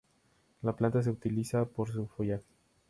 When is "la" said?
0.63-0.73